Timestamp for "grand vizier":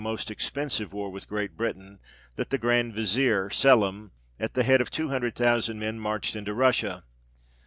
2.57-3.51